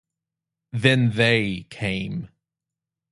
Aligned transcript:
Then 0.71 1.11
they 1.11 1.67
came. 1.69 2.29